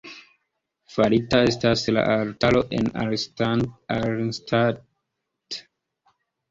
[0.93, 5.63] Farita estas la altaro en Arnstadt.